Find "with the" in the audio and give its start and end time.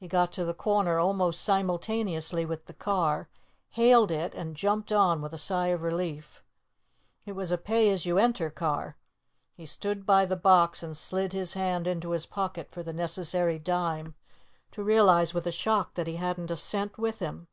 2.44-2.74